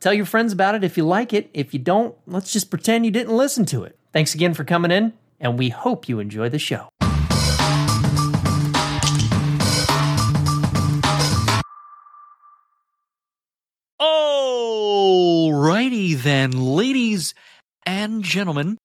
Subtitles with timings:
[0.00, 1.50] Tell your friends about it if you like it.
[1.54, 3.98] If you don't, let's just pretend you didn't listen to it.
[4.12, 6.88] Thanks again for coming in, and we hope you enjoy the show.
[14.00, 17.34] Alrighty then, ladies
[17.86, 18.76] and gentlemen.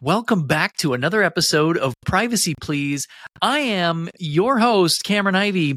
[0.00, 3.06] Welcome back to another episode of Privacy Please.
[3.40, 5.76] I am your host, Cameron Ivy,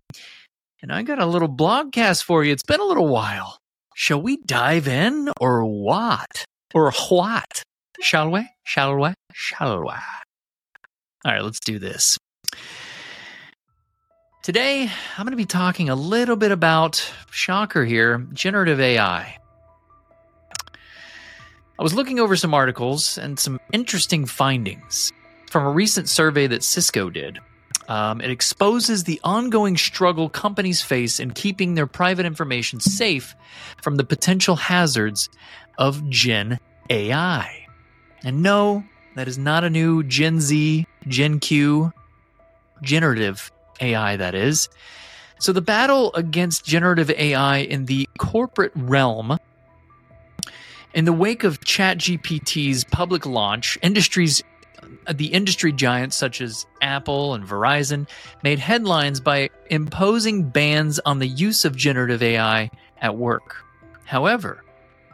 [0.82, 2.52] and I got a little blogcast for you.
[2.52, 3.58] It's been a little while.
[4.00, 6.46] Shall we dive in or what?
[6.76, 7.64] Or what?
[8.00, 8.48] Shall we?
[8.64, 9.14] Shall we?
[9.34, 9.88] Shall we?
[9.88, 9.98] All
[11.26, 12.16] right, let's do this.
[14.44, 19.36] Today, I'm going to be talking a little bit about, shocker here, generative AI.
[21.80, 25.12] I was looking over some articles and some interesting findings
[25.50, 27.40] from a recent survey that Cisco did.
[27.88, 33.36] Um, it exposes the ongoing struggle companies face in keeping their private information safe
[33.82, 35.30] from the potential hazards
[35.78, 37.68] of Gen AI.
[38.24, 38.84] And no,
[39.16, 41.94] that is not a new Gen Z, Gen Q,
[42.82, 44.70] generative AI, that is.
[45.40, 49.38] So the battle against generative AI in the corporate realm
[50.94, 54.42] in the wake of ChatGPT's public launch, industries
[55.12, 58.08] the industry giants such as Apple and Verizon
[58.44, 62.70] made headlines by imposing bans on the use of generative AI
[63.02, 63.64] at work.
[64.06, 64.64] However,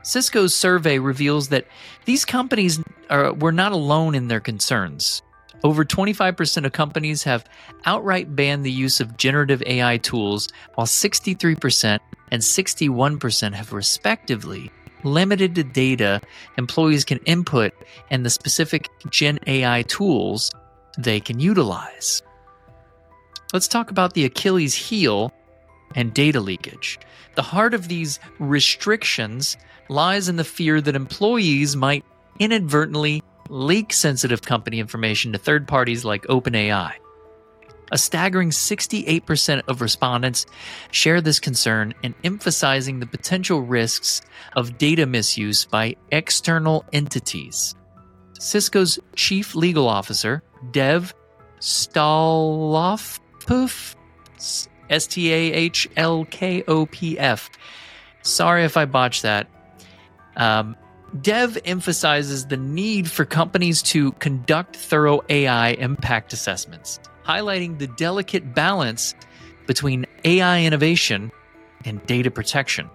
[0.04, 1.66] Cisco's survey reveals that
[2.06, 5.22] these companies are, were not alone in their concerns.
[5.64, 7.46] Over 25% of companies have
[7.86, 12.00] outright banned the use of generative AI tools, while 63%
[12.32, 14.72] and 61% have respectively
[15.04, 16.22] limited to data
[16.58, 17.74] employees can input
[18.10, 20.52] and the specific Gen AI tools
[20.98, 22.22] they can utilize.
[23.54, 25.34] Let's talk about the Achilles heel
[25.96, 27.00] and data leakage.
[27.36, 29.58] The heart of these restrictions
[29.90, 32.06] lies in the fear that employees might
[32.40, 36.94] inadvertently leak sensitive company information to third parties like OpenAI.
[37.94, 40.48] A staggering 68% of respondents
[40.90, 44.24] share this concern and emphasizing the potential risks
[44.56, 47.76] of data misuse by external entities.
[48.40, 51.14] Cisco's chief legal officer, Dev
[51.60, 53.20] Stahlkopf,
[54.90, 57.48] S T A H L K O P F.
[58.24, 59.48] Sorry if I botched that.
[60.36, 60.76] Um,
[61.22, 68.54] Dev emphasizes the need for companies to conduct thorough AI impact assessments highlighting the delicate
[68.54, 69.16] balance
[69.66, 71.32] between AI innovation
[71.86, 72.90] and data protection.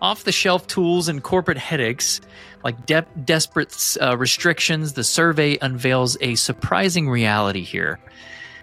[0.00, 2.20] Off the shelf tools and corporate headaches,
[2.62, 7.98] like de- desperate uh, restrictions, the survey unveils a surprising reality here.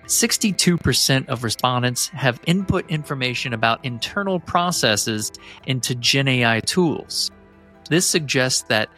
[0.05, 5.31] 62% of respondents have input information about internal processes
[5.65, 7.31] into Gen AI tools.
[7.89, 8.89] This suggests that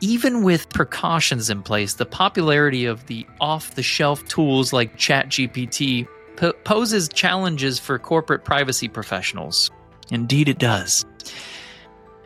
[0.00, 6.06] even with precautions in place, the popularity of the off the shelf tools like ChatGPT
[6.36, 9.70] po- poses challenges for corporate privacy professionals.
[10.10, 11.04] Indeed, it does.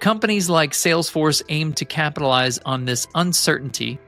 [0.01, 3.99] Companies like Salesforce aim to capitalize on this uncertainty,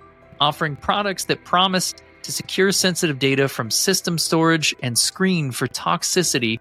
[0.41, 6.59] offering products that promise to secure sensitive data from system storage and screen for toxicity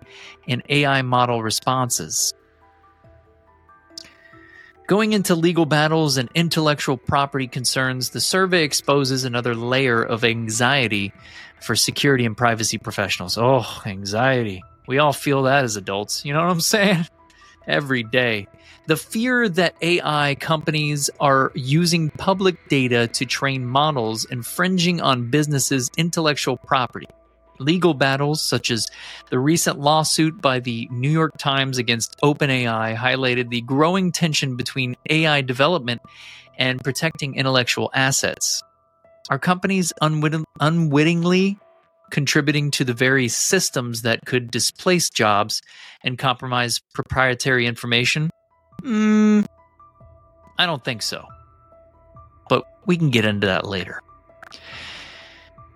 [0.47, 2.33] in AI model responses.
[4.89, 11.13] Going into legal battles and intellectual property concerns, the survey exposes another layer of anxiety
[11.61, 13.37] for security and privacy professionals.
[13.37, 14.63] Oh, anxiety.
[14.87, 16.25] We all feel that as adults.
[16.25, 17.05] You know what I'm saying?
[17.67, 18.47] Every day.
[18.87, 25.91] The fear that AI companies are using public data to train models infringing on businesses'
[25.97, 27.05] intellectual property
[27.59, 28.87] legal battles, such as
[29.29, 34.95] the recent lawsuit by the New York Times against OpenAI, highlighted the growing tension between
[35.09, 36.01] AI development
[36.57, 38.61] and protecting intellectual assets.
[39.29, 41.57] Are companies unwitting, unwittingly
[42.09, 45.61] contributing to the very systems that could displace jobs
[46.03, 48.29] and compromise proprietary information?
[48.81, 49.45] Mm,
[50.57, 51.25] I don't think so.
[52.49, 54.01] But we can get into that later.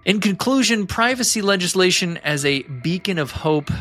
[0.06, 3.72] In conclusion, privacy legislation as a beacon of hope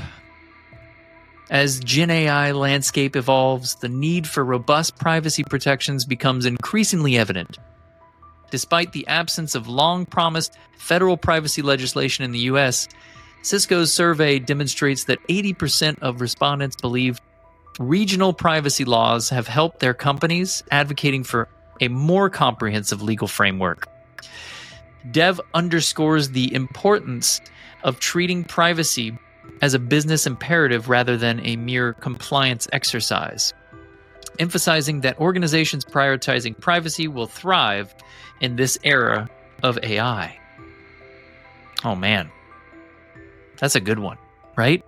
[1.50, 7.58] As Gen AI landscape evolves, the need for robust privacy protections becomes increasingly evident.
[8.50, 12.88] Despite the absence of long promised federal privacy legislation in the US,
[13.42, 17.20] Cisco's survey demonstrates that 80% of respondents believe
[17.80, 21.48] regional privacy laws have helped their companies advocating for
[21.80, 23.88] a more comprehensive legal framework.
[25.10, 27.40] Dev underscores the importance
[27.82, 29.16] of treating privacy
[29.60, 33.52] as a business imperative rather than a mere compliance exercise,
[34.38, 37.94] emphasizing that organizations prioritizing privacy will thrive
[38.40, 39.28] in this era
[39.62, 40.38] of AI.
[41.84, 42.30] Oh man,
[43.58, 44.18] that's a good one,
[44.56, 44.84] right?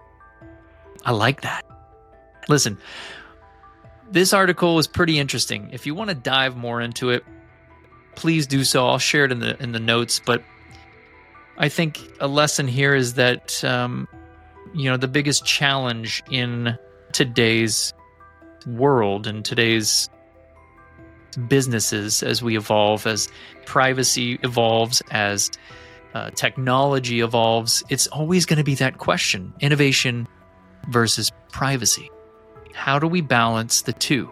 [1.04, 1.64] I like that.
[2.48, 2.78] Listen,
[4.10, 5.70] this article is pretty interesting.
[5.72, 7.24] If you want to dive more into it,
[8.16, 8.86] please do so.
[8.86, 10.20] I'll share it in the in the notes.
[10.24, 10.42] But
[11.58, 14.08] I think a lesson here is that um,
[14.74, 16.76] you know the biggest challenge in
[17.12, 17.94] today's
[18.66, 20.08] world and today's
[21.48, 23.28] businesses as we evolve as
[23.66, 25.50] privacy evolves as
[26.14, 30.28] uh, technology evolves it's always going to be that question innovation
[30.88, 32.08] versus privacy
[32.72, 34.30] how do we balance the two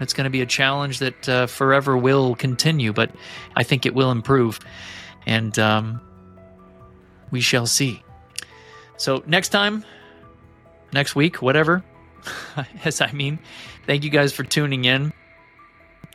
[0.00, 3.10] it's going to be a challenge that uh, forever will continue but
[3.56, 4.60] i think it will improve
[5.26, 6.00] and um,
[7.30, 8.02] we shall see.
[8.96, 9.84] So, next time,
[10.92, 11.82] next week, whatever,
[12.84, 13.38] as I mean,
[13.86, 15.12] thank you guys for tuning in.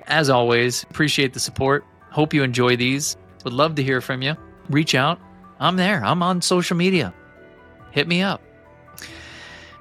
[0.08, 1.86] As always, appreciate the support.
[2.10, 3.18] Hope you enjoy these.
[3.44, 4.36] Would love to hear from you.
[4.70, 5.20] Reach out.
[5.60, 6.04] I'm there.
[6.04, 7.14] I'm on social media.
[7.92, 8.42] Hit me up.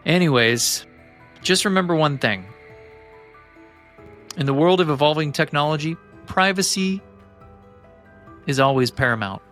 [0.05, 0.87] Anyways,
[1.43, 2.45] just remember one thing.
[4.38, 5.96] In the world of evolving technology,
[6.26, 7.02] privacy
[8.46, 9.43] is always paramount.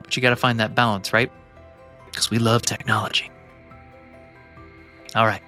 [0.00, 1.32] But you got to find that balance, right?
[2.06, 3.28] Because we love technology.
[5.16, 5.42] All right.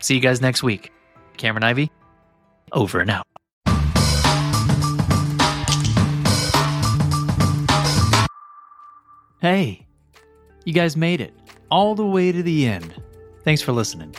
[0.00, 0.92] See you guys next week.
[1.36, 1.92] Cameron Ivy,
[2.72, 3.26] over and out.
[9.42, 9.86] Hey,
[10.64, 11.34] you guys made it
[11.70, 12.94] all the way to the end.
[13.42, 14.14] Thanks for listening.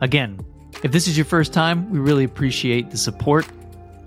[0.00, 0.38] Again,
[0.82, 3.46] if this is your first time, we really appreciate the support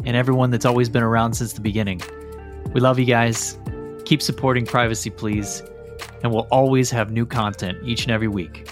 [0.05, 2.01] and everyone that's always been around since the beginning.
[2.73, 3.57] We love you guys.
[4.05, 5.63] Keep supporting Privacy Please,
[6.23, 8.69] and we'll always have new content each and every week.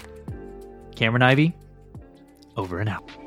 [0.94, 1.54] Cameron Ivy,
[2.56, 3.21] over and out.